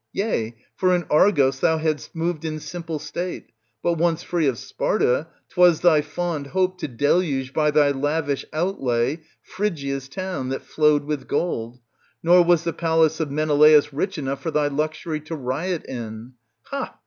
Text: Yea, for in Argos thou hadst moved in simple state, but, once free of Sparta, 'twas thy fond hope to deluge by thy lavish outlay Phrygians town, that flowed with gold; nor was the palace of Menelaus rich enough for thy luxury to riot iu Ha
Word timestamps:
Yea, 0.13 0.55
for 0.75 0.95
in 0.95 1.03
Argos 1.11 1.59
thou 1.59 1.77
hadst 1.77 2.15
moved 2.15 2.43
in 2.43 2.59
simple 2.59 2.97
state, 2.97 3.51
but, 3.83 3.99
once 3.99 4.23
free 4.23 4.47
of 4.47 4.57
Sparta, 4.57 5.27
'twas 5.49 5.81
thy 5.81 6.01
fond 6.01 6.47
hope 6.47 6.79
to 6.79 6.87
deluge 6.87 7.53
by 7.53 7.69
thy 7.69 7.91
lavish 7.91 8.43
outlay 8.51 9.21
Phrygians 9.43 10.09
town, 10.09 10.49
that 10.49 10.63
flowed 10.63 11.03
with 11.03 11.27
gold; 11.27 11.79
nor 12.23 12.43
was 12.43 12.63
the 12.63 12.73
palace 12.73 13.19
of 13.19 13.29
Menelaus 13.29 13.93
rich 13.93 14.17
enough 14.17 14.41
for 14.41 14.49
thy 14.49 14.69
luxury 14.69 15.19
to 15.19 15.35
riot 15.35 15.85
iu 15.87 16.31
Ha 16.63 16.97